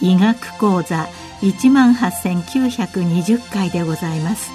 [0.00, 1.08] 医学講座
[1.42, 4.50] 1万8920回でございます。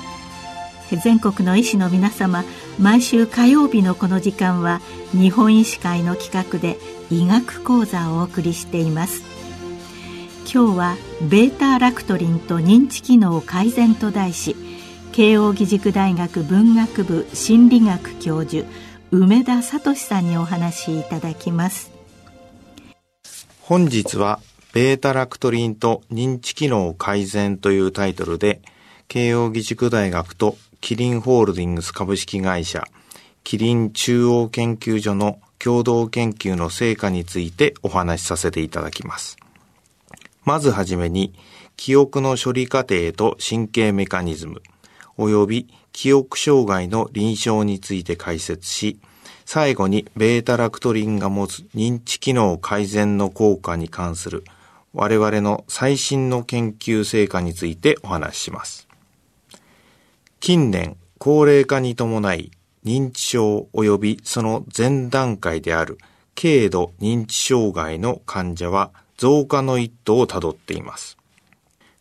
[1.04, 2.44] 全国の医師の皆様
[2.80, 4.82] 毎週火曜日のこの時間は
[5.14, 6.78] 日本医師会の企画で
[7.12, 9.24] 医学講座をお送りしています。
[10.52, 14.56] 今日はベータラクトリンと認知機能改善と題し
[15.12, 18.68] 慶應義塾大学文学部心理学教授
[19.12, 21.92] 梅田聡さんにお話しいただきます。
[23.62, 24.40] 本日は
[24.74, 28.62] ベータラクトリンと認知機能改善というタイトルで
[29.08, 32.86] 慶應義塾大学とキリンホールディングス株式会社
[33.44, 39.38] キリン中央研究所の共同研究の成果についてお話しさせていただきます。
[40.44, 41.34] まずはじめに、
[41.78, 44.62] 記憶の処理過程と神経メカニズム、
[45.18, 49.00] 及び記憶障害の臨床について解説し、
[49.46, 54.46] 最後にベータラクトリンが持つ認知機能改善の効果に関する
[54.94, 58.88] 我々の最新の研究成果についてお話しします。
[60.40, 62.52] 近年、高齢化に伴い
[62.84, 65.98] 認知症及びその前段階である
[66.36, 71.18] 軽度認知障害の患者は増加の一途をたどっています。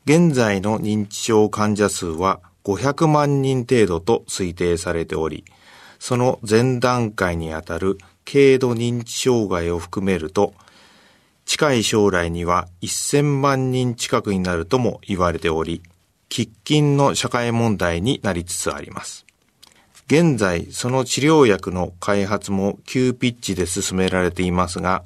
[0.07, 5.45] 現在の認知症患者数は500万人程度と推定されており、
[5.99, 10.55] その前段階にあたる軽度認知障害を含めると、
[11.45, 15.83] 近い将来には1000万人近くになるとも言われており、
[16.31, 19.27] 喫緊の社会問題になりつつあります。
[20.11, 25.05] 現在、その治療薬の開発も急ピッチで進められていますが、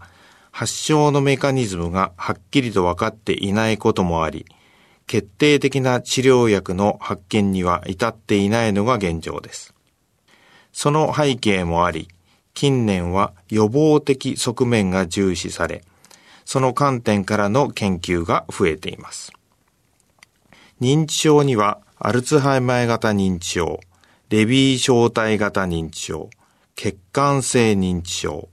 [0.50, 4.46] 発症のメカニズムがはっきりと分かっていないこともあり、
[5.06, 9.74] 決定的な治療薬の発見には至っていないのが現状です。
[10.72, 12.08] その背景もあり、
[12.54, 15.84] 近年は予防的側面が重視され、
[16.46, 19.34] その観点からの研究が増えています。
[20.80, 23.80] 認知症にはアルツハイマー型認知症、
[24.34, 26.28] レビー小体型認知症、
[26.74, 28.48] 血管性認知症、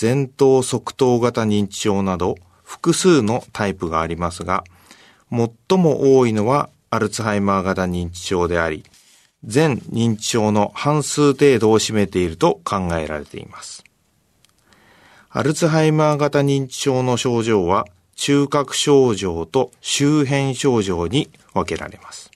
[0.00, 4.64] 前頭側頭型認知症など複数のタイプがありますが、
[5.30, 8.82] 最も多いのはアルツハイマー型認知症であり、
[9.44, 13.84] 全認知症の半数程度を占めていると考えられています。
[15.28, 17.84] アルツハイマー型認知症の症状は
[18.16, 22.30] 中核症状と周辺症状に分けられます。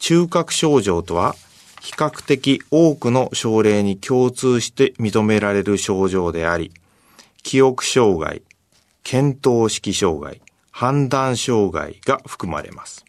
[0.00, 1.36] 中核症状とは
[1.80, 6.72] 比較的多くの症例に共通して認められる症状であり、
[7.42, 8.42] 記憶障害、
[9.02, 10.40] 検討式障害、
[10.70, 13.04] 判断障害が含まれます。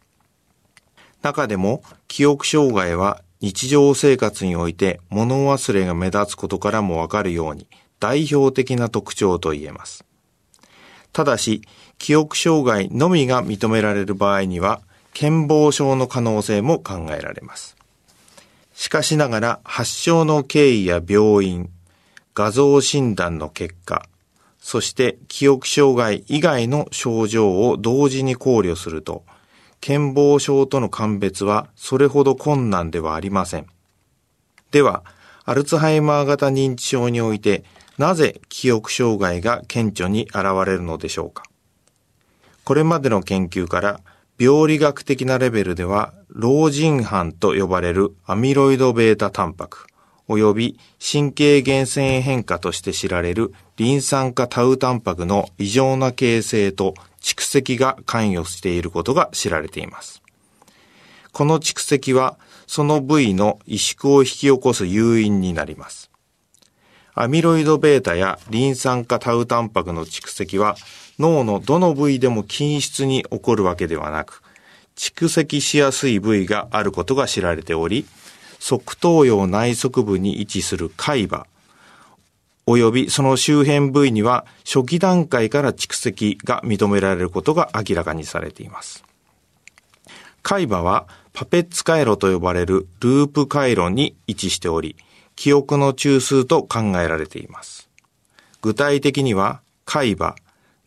[1.22, 7.68] 中でも記憶障害は日常生活において物忘れが目立つことからもわかるように
[8.00, 10.06] 代表的な特徴と言えます。
[11.12, 11.62] ただし、
[11.98, 14.82] 記憶障害のみが認められる場合には、
[15.14, 17.76] 健忘症の可能性も考えられます。
[18.80, 21.70] しかしながら発症の経緯や病院、
[22.34, 24.08] 画像診断の結果、
[24.58, 29.26] そして記憶障害以外の症状を同時に考慮すると、
[29.82, 33.66] 健忘症との鑑別はそれほど困難ではありません。
[34.72, 35.04] では、
[35.44, 37.66] アルツハイマー型認知症において、
[37.98, 41.44] なぜ記憶障害が顕著に現れるのでしょうか
[42.64, 44.00] これまでの研究から
[44.40, 49.88] 病理学的なレベルでは、老人斑と呼ばれるアミロイド β タンパク、
[50.30, 60.22] 及び神経原線変化として知られるリン酸化タウタンパクの異常な形成と蓄積が関与していることが知られています。
[61.34, 66.09] この蓄積は、その部位の萎縮を引き起こす誘因になります。
[67.16, 70.76] アミロイド β やリン酸化タウタンパクの蓄積は
[71.20, 74.42] 脳のどの部位でも均質に起こるわけではなく、
[74.96, 78.06] 蓄積しやすい部位があることが知られており、
[78.60, 81.46] 側頭葉内側部に位置する海馬、
[82.68, 89.04] 及びその周辺部位には初期段階から蓄積が認められることが明らかにされています。
[90.44, 94.96] 海馬はパペッツ回路と呼ばれるループ回路に位置しており、
[95.40, 97.90] 記憶の中枢と考えられています。
[98.62, 100.36] 具体的には海馬、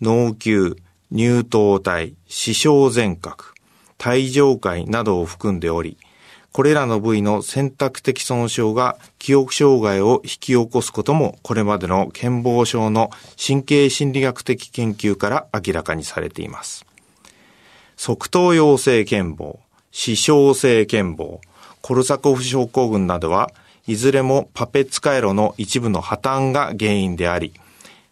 [0.02, 0.76] 脳球、
[1.10, 3.54] 乳頭体、視床前核、
[3.96, 5.96] 体上界などを含んでおり、
[6.52, 13.08] これらの部位の選択的損傷が記憶障害を引き起こすこともこれまでの健忘症の
[13.43, 16.84] 神経心理学的研究から明らかにされています。
[17.96, 19.56] 側頭葉性健忘、
[19.93, 21.38] 視床性健忘、
[21.81, 23.50] コルサコフ症候群などは
[23.87, 27.52] いずれもパペッツ回路の一部の破綻が原因であり、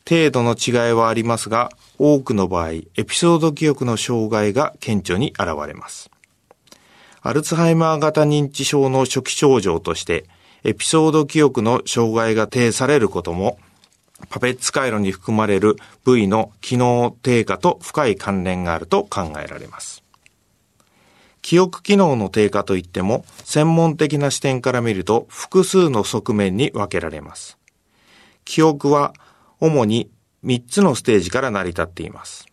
[0.09, 6.11] 程度の違いはありますが、多くの場合、エピソード記憶の障害が顕著に現れます。
[7.23, 10.25] アルツハイマー型認知症の初期症状として、
[10.65, 13.59] エピソード記憶の障害が呈されることも、
[14.29, 20.03] パペッツ回路に含まれる部位の機能低下と深い関連があると考えられます。
[21.43, 27.59] 記憶機能の低下といっても、専門的な視点から見ると複数の側面に分けられます。
[28.45, 29.15] 記憶は
[29.61, 30.11] 主に
[30.45, 32.47] 3つのステージから成り立っています。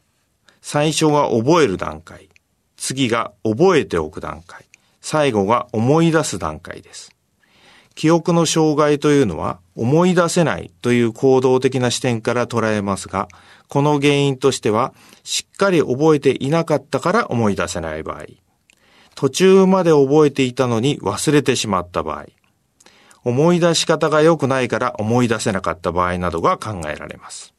[0.61, 2.29] 最初は覚える段階。
[2.75, 4.65] 次が覚えておく段階。
[5.01, 7.15] 最後が思い出す段階です。
[7.95, 13.27] 記憶の障害というのは思い出せないという行動的な視点から捉えますが、
[13.69, 14.93] この原因としては、
[15.23, 18.25] しっかり覚えていなかったから思い出せない場合、
[19.17, 22.27] 途中まで覚えていたのに忘れてしまった場合、
[23.23, 27.55] 思い出し方が良くないから思い出せなかった場合などが考えられます。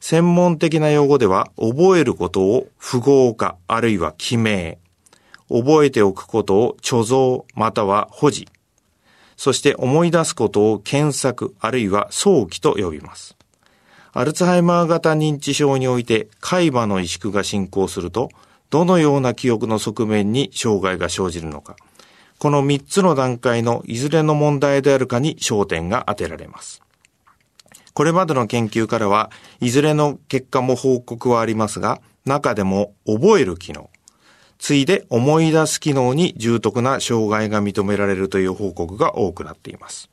[0.00, 4.78] 専門的な用語では、覚えることを符号化、あるいは記名。
[5.48, 8.48] 覚えておくことを貯蔵、または保持。
[9.36, 13.36] そして思い出すことを検索、あるいは早期と呼びます。
[14.12, 18.30] アルツハイマー型認知症において、海馬の萎縮が進行すると、
[18.70, 21.76] どのような記憶の側面に障害が生じるのか。
[22.38, 26.82] この3つの段階のいずれの問題であるかに焦点が当てられます。
[27.94, 29.30] これまでの研究からは、
[29.60, 33.90] いずれの結果も報告はありますが、中でも覚える機能、
[34.58, 40.10] ついで思い出す機能に重篤な障害が認められるという報告が多くなっています。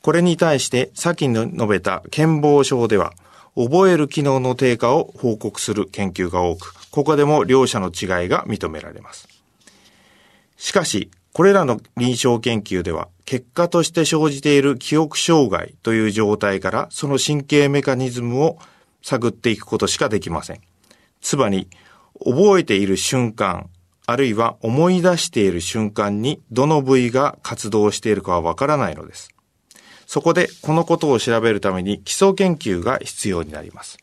[0.00, 3.12] これに対して、先に述べた健忘症では、
[3.54, 9.28] 覚える機能の低下を報告する研究が多く、ここでも両者の違いが認められます。
[10.56, 18.58] しかし、これらの臨床研究では、結果として生じている記憶障害という状態からその神経メカニズムを
[19.02, 20.60] 探っていくことしかできません。
[21.20, 21.68] つまり、
[22.24, 23.68] 覚えている瞬間、
[24.06, 29.31] あるいは思い出している瞬間にどの部位が活動しているかはわからないのです。
[30.12, 33.96] そこでこのことを調べるために基礎研究が必要になります。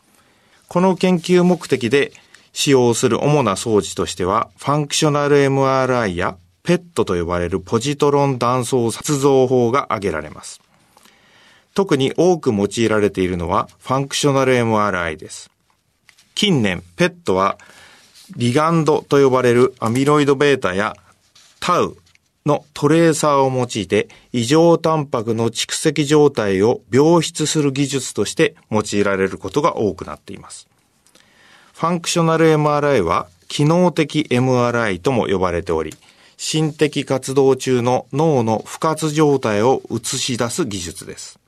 [0.67, 2.13] この研究目的で
[2.51, 10.61] 使用する主な装置としては、ファンクショナル MRI やペットと呼ばれるポジトロン断層撮像法が挙げられます。
[11.75, 15.51] 特に多く用いられているのはファンクショナル MRI です。
[16.33, 17.59] 近年、 PET は
[18.35, 20.95] リガンドと呼ばれるアミロイド β や
[21.59, 21.95] タウ
[22.50, 30.68] のトレーサーを用いて異常タンパクの蓄積状態を描出する技術として用いられることが多くなっています。
[31.74, 35.96] ファンクショナル MRI は機能的 MRI とも呼ばれており、
[36.38, 41.40] 心的活動中の脳の賦活状態を映し出す技術です。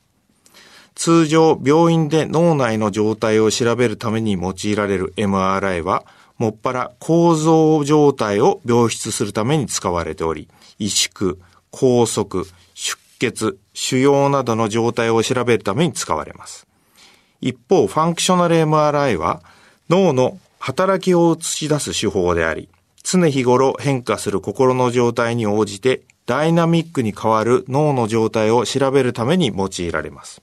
[0.96, 6.06] 通常、病院で脳内の状態を調べるために用いられる MRI は、
[6.38, 10.48] もっぱら構造状態を病出するために使われており、
[10.82, 11.38] 萎縮、
[11.72, 16.68] 拘束、出血、腫瘍などの状態を調べるために使われます。
[17.40, 19.42] 一方、ファンクショナル MRI は
[19.90, 22.70] 脳の働きを映し出す手法であり、
[23.04, 30.42] 常日頃変化する心の状態に応じてダイナミックに変わる脳の状態を調べるために用いられます。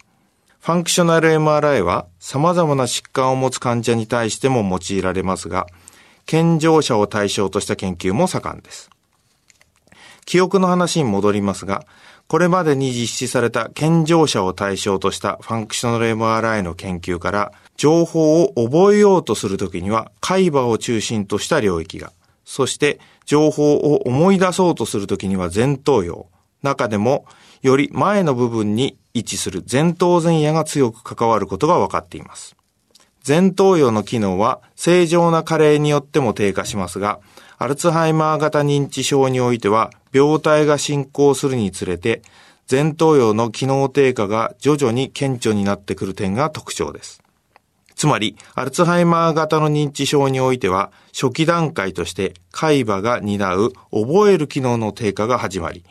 [0.61, 5.67] ファンクショナル MRI は様々な疾患を持つ患者に対しても用いられますが、
[6.27, 8.91] 健常者を対象とした研究も盛んです。
[10.29, 11.87] 記憶の話に戻りますが、
[12.27, 22.13] これまでに実施された健常者を対象としたファンクショナル MRI の研究から、情報を覚えようとするときには海馬を中心とした領域が、
[22.45, 26.27] そして情報を思い出そうとするときには前頭葉。
[26.63, 27.25] 中でも
[27.63, 32.55] より前の部分に位置する前頭前野が強く関わることが分かっています。
[33.27, 37.19] 前頭葉の機能は正常な加齢によっても低下しますが、
[37.61, 42.23] アルツハイマー型認知症においては病態が進行するにつれて
[42.71, 47.23] 前頭葉の機能低下が徐々に顕著になってくる点が特徴です。
[47.97, 55.83] つまり、アルツハイマー型の認知症においては、初期段階として海馬が担う覚える機能の低下が始まり、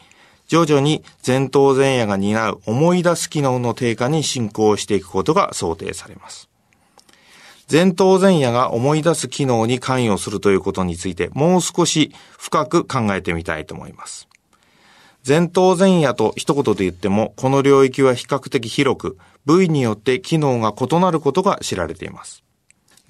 [0.48, 6.48] 徐々に前頭前野が担う思い出す機能の低下に進行していくことが想定されます。
[7.70, 14.28] 前頭前野が思い出す機能に関与するということについてもう少し深く考えてみたいと思います。
[15.28, 22.46] 前頭前野と一言で言っても、この領域は比較的広く、部位によって機能が異なることが知られています。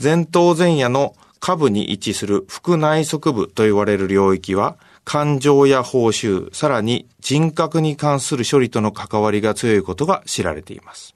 [0.02, 11.14] 前頭前野の下部に位置する腹内側部と言われる領域は、感情や報酬、さらに人格に関する処理との関わりが強いことが知られています。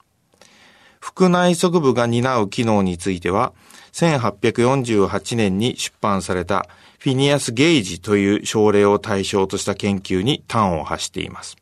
[1.01, 3.51] 腹内側部が担う機能については、
[3.91, 6.67] 1848年に出版された
[6.99, 11.57] フィニアス・ゲイジという症例を対象とした研究に端を発しています。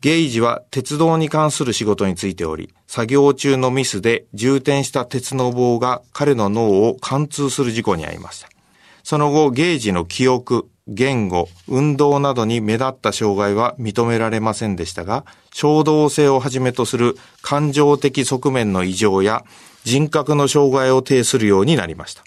[0.00, 8.48] ゲイジは鉄道に関する仕事についており、作業中のミスで充填した鉄の棒が彼の脳を貫通する事故に遭いました。
[9.02, 19.44] その後、ゲイジの記憶、言語、運動などに目立った障害は認められませんでしたが、衝動性をはじめとする感情的側面の異常や
[19.82, 22.22] 人格の障害を呈するようになりました。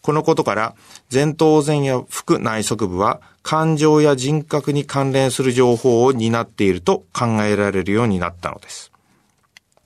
[0.00, 0.74] このことから、
[1.12, 8.90] 前頭前野腹内側部は感情や人格に関連する情報を担っていると考えられるようになったのです。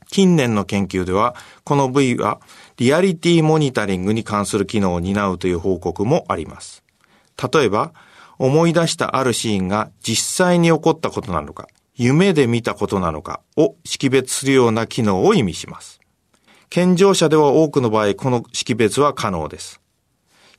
[0.09, 2.41] 近年の研究では、この部位は
[2.79, 6.86] リアリティモニタリングに関する機能を担うという報告もあります。
[7.37, 7.93] 例えば、
[8.39, 16.01] 思い出したあるシーンが実際に起こったことなのか、夢で見たことなのかを識別するような機能を意味します。
[16.69, 19.81] 健常者では多くの場合、この識別は可能です。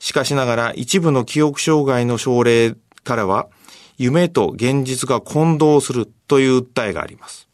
[0.00, 3.48] しかしながら一部の記憶障害の症例からは、
[3.96, 7.48] 夢と現実が混同するという訴えがあります。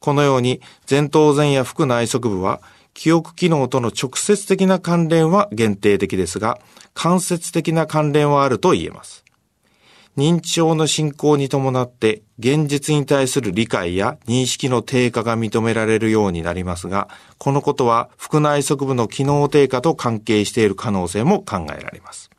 [0.00, 2.60] このように前頭前野腹内側部は
[2.98, 6.58] 記憶機能との直接的な関連は限定的ですが、
[6.94, 9.24] 間接的な関連はあると言えます。
[10.16, 22.30] 認知症の進行に伴って現実に対する理解や認識の低下が認められるようになりますが、このことは腹内側部の機能低下と関係している可能性も考えられます。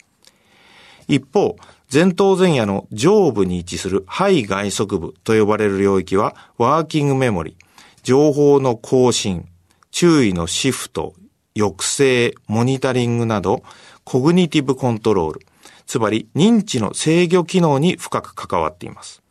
[1.07, 1.55] 一方、
[1.89, 7.55] 前頭前野の上部に位置する肺外側部と呼ばれる領域はワーキングメモリ、
[8.03, 9.47] 情報の更新、
[9.91, 11.13] 注意のシフト、
[11.57, 13.63] 抑制、モニタリングなど
[14.03, 15.41] コグニティブコントロール、
[15.85, 19.21] つまり認知の制御機能に深く関わっています。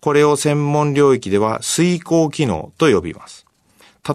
[0.00, 3.46] これを専門領域では遂行機能と呼びます。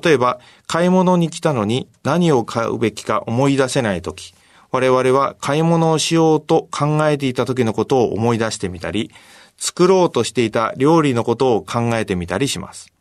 [0.04, 4.36] 例えば、買い物に来たのに何を買うべきか思い出せないとき、
[4.72, 9.12] 我々は買い物をしようと考えていた時のことを思い出してみたり、
[9.58, 12.94] 作ろうとしていた料理のことを考えてみたりします。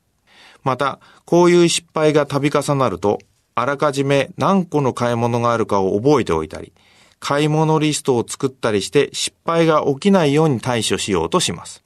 [0.63, 3.19] また、こういう失敗が度重なると、
[3.55, 6.73] あらかじめ何個の買い物があるかを覚えておいたり、
[7.21, 11.83] 買い物リストを作ったりして失敗が起きないように対処しようとします。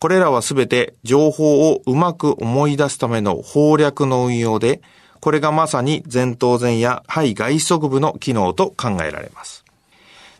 [0.00, 4.80] これらはすべて情報をうまく思い出すための法略の運用で、
[5.20, 9.64] これがまさに前頭前や肺外側部の機能と考えられます。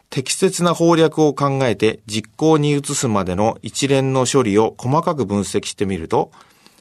[0.09, 6.33] 適切な法略を考えて実行に移すまでの一連の処理を細かく分析してみると、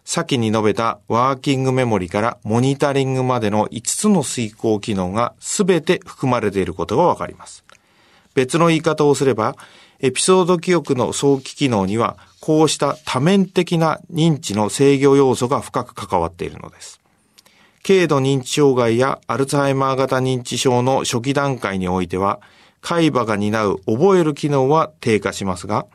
[0.06, 7.63] 先に述べたワーキングメモリからモニタリングまでの5つの遂行機能が全て含まれていることがわかります。
[8.34, 9.56] 別の言い方をすれば、
[10.00, 17.01] エピソード記憶の早期機能には、こうした多面的な認知の制御要素が深く関わっているのです。
[17.86, 22.39] 軽度認知障害やアルツハイマー型認知症の初期段階においては、
[22.82, 25.86] 海馬が担う覚える機能は低下しますが、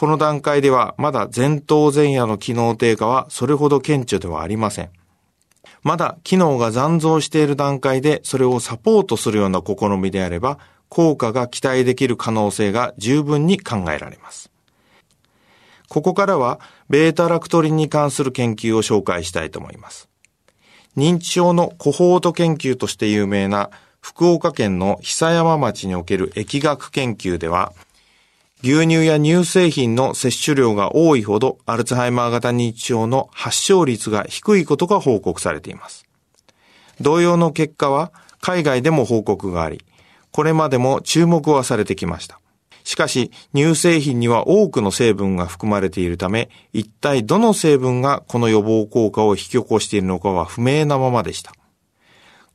[0.00, 4.88] この段階ではまだ前頭前野の機能低下はそれほど顕著ではありません。
[5.82, 14.50] まだ機能が残像している段階でそれをサポートするような試みであれば、効果が期待できる可能性が十分に考えられます。
[15.90, 20.08] ここからは、ベータラクトリンに関する研究を紹介したいと思います。
[20.96, 23.68] 認知症のコホート研究として有名な
[24.00, 27.74] 福岡県の久山町における疫学研究では、
[28.62, 36.06] 牛乳や乳製品の摂取量が多いほどアルツハイマー型認知症の発症率が低いことが報告されています。
[37.00, 38.12] 同様の結果は
[38.42, 39.82] 海外でも報告があり、
[40.30, 42.38] これまでも注目はされてきました。
[42.84, 51.52] しかし、乳製品には多くの成分が含まれているため、一体どの成分がこの予防効果を引き起こしているのかは不明なままでした。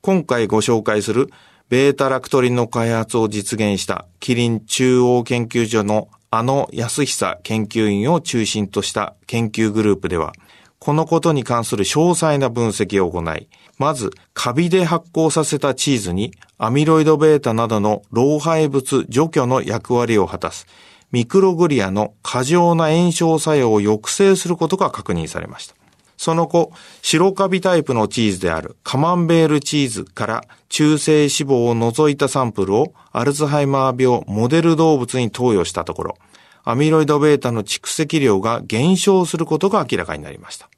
[0.02, 1.32] 今回ご紹介する
[1.68, 10.34] ベータラクトリンの開発を実現したキリン中央研究所のあの安久研究員を中心とした研究グループでは、
[10.80, 13.48] このことに関する詳細な分析を行い、
[13.80, 20.68] まず、カビで発酵させたチーズにアミロイド β などの老廃物除去の役割を果たす
[21.12, 25.76] ミクログリアの過剰な炎症作用を抑制することが確認されました。
[26.18, 36.18] その後、白カビタイプのチーズであるカマンベールチーズから中性脂肪を除いたサンプルをアルツハイマー病モデル動物に投与したところ、
[36.64, 40.70] アミロイド β の蓄積量が減少することが明らかになりました。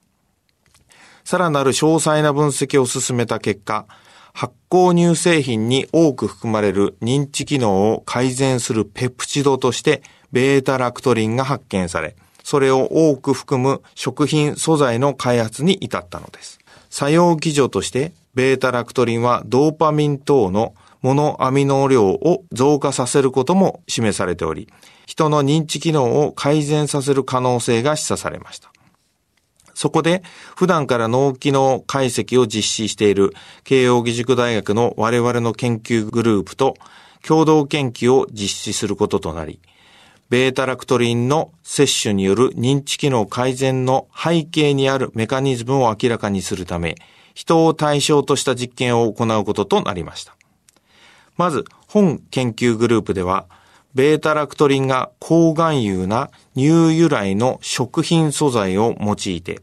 [1.23, 3.85] さらなる詳細な分析を進めた結果、
[4.33, 12.15] 発酵乳製品に多く含まれる認知機能を改善するペプチドとして、ベータラクトリンが発見され、
[12.49, 16.59] それを多く含む食品素材の開発に至ったのです。
[16.89, 24.69] 作用基準として、ベータラクトリンはドーパミン等のモノアミノ量を増加させることも示されており、
[25.05, 28.71] 人の認知機能を改善させる可能性が示唆されました。
[29.73, 30.23] そこで、
[30.55, 33.33] 普段から脳機能解析を実施している
[33.65, 36.75] 慶応義塾大学の我々の研究グループと
[37.27, 39.59] 共同研究を実施することとなり、
[40.29, 46.95] ベータラクトリンの摂取による認知機能改善の背景にあるメカニズムを明らかにするため、
[47.33, 50.35] 人を対象とした実験を行うこととなりました。
[51.37, 53.45] まず、本研究グループでは、
[53.95, 59.61] ベータラクトリンが抗含有な乳由来の食品素材を用いて、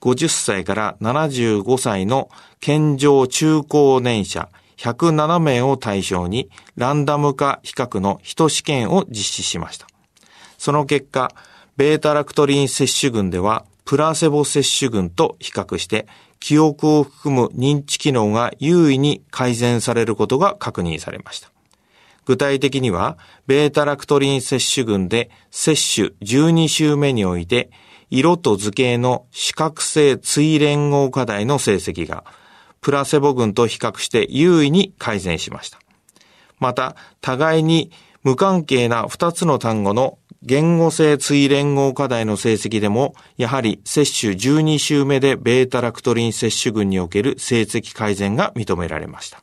[0.00, 2.30] 50歳から75歳の
[2.60, 9.86] 健常中高年者107名を対象にランダム化比較の人試験を実施しました。
[10.58, 11.32] その結果、
[11.76, 16.06] ベータラクトリン摂取群では、プラセボ摂取群と比較して、
[16.40, 21.50] 記憶を含む認知機能が優位に改善されることが確認されました。
[22.24, 27.70] 具体的には、ベータラクトリン摂取群で摂取12週目において、
[28.10, 32.24] 色と図形の視覚性追連合課題の成績が、
[32.80, 35.78] プラセボ群と比較して優位に改善しました。
[36.58, 37.90] また、互いに
[38.22, 49.42] 無関係な2つの単語の言語性追連合課題の成績でも、やはり接種12週目でベータラクトリン接種群における成績改善が認められました。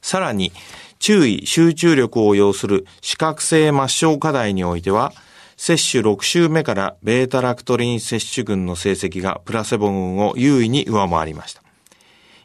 [0.00, 0.52] さらに、
[0.98, 5.12] 注意、集中力を要する視覚性抹消課題においては、
[5.56, 11.62] 接種6週目からベータラクトリン接種群の成績がプラセボ群を優位に上回りました。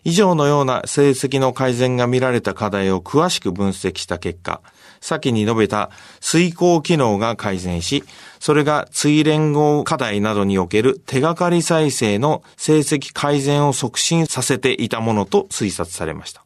[0.03, 4.61] 以上のような成績の改善が見られた課題を詳しく分析した結果、
[5.01, 8.03] 先に述べた遂行機能が改善し、
[8.39, 16.43] それが追連合課題などにおける手がかり再生の成績改善を促進させていたものと推察されました。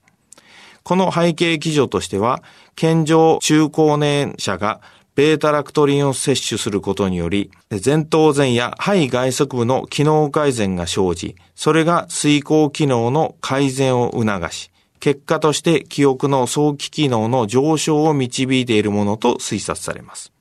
[0.83, 2.43] この背景基準としては、
[2.75, 4.81] 健常中高年者が
[5.15, 7.51] ベータラクトリンを摂取することにより、
[7.83, 14.71] 前頭前や肺外側部の機能改善が生じ、それが遂行機能の改善を促し、
[15.03, 20.31] 結果として記憶の早期機能の上昇を導いているものと推察されます。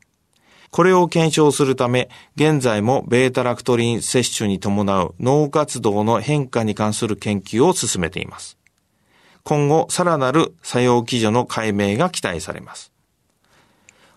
[0.70, 8.57] これを検証するため、現在もベータラクトリン摂取に伴う脳活動の変化に関する研究を進めています。
[9.42, 12.92] 今後、さらなる作用基準の解明が期待されます。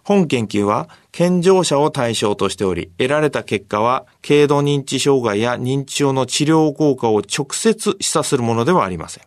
[0.04, 9.24] 本研究は健常者を対象としており、得られた結果は軽度認知障害や認知症の治療効果を直接示唆するものではありません。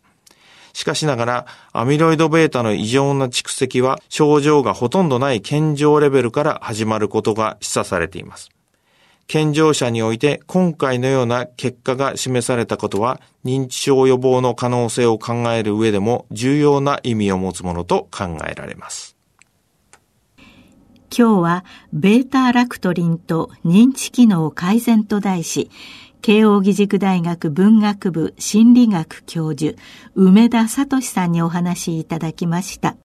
[0.79, 8.51] しかしながら、アミロイド β の異常な蓄積は症状がほとんどない健常レベルから始まることが示唆されています。
[9.27, 19.17] 健常者において今回のような結果が示されたことは認知症予防の可能性を考える上でも重要な意味を持つものと考えられます。
[21.11, 25.71] 今日はベータラクトリンと認知機能改善と題し
[26.23, 29.77] 慶應義塾大学文学部心理学教授
[30.15, 32.97] 梅田聡さんにお話しいただきました。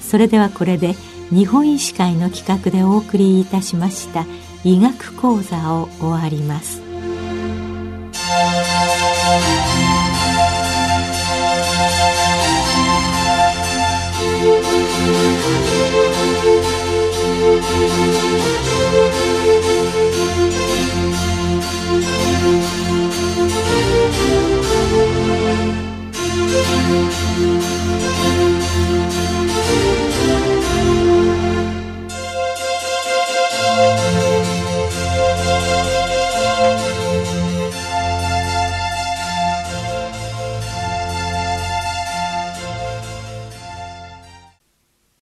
[0.00, 0.94] それではこれで
[1.30, 4.26] 日本医師会の企画でお送りいたしました
[4.62, 6.82] 医学講座を終わります。